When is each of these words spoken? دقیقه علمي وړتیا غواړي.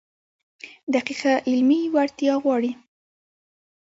دقیقه 0.93 1.33
علمي 1.49 1.81
وړتیا 1.93 2.33
غواړي. 2.43 2.71